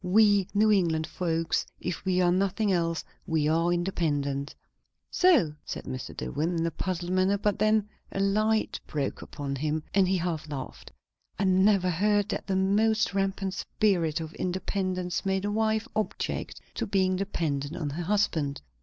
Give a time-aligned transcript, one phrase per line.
[0.03, 4.55] We New England folks, if we are nothing else, we are independent."
[5.11, 6.17] "So?" said Mr.
[6.17, 10.49] Dillwyn, in a puzzled manner, but then a light broke upon him, and he half
[10.49, 10.91] laughed.
[11.37, 16.87] "I never heard that the most rampant spirit of independence made a wife object to
[16.87, 18.63] being dependent on her husband."